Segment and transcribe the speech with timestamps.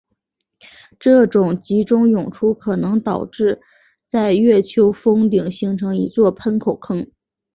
[0.99, 3.61] 这种集中涌出可能导致
[4.07, 7.05] 在月丘峰顶形成了一座喷口坑。